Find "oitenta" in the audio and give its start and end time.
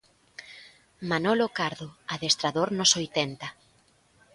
3.01-3.47